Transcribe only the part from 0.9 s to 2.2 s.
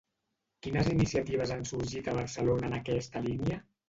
iniciatives han sorgit a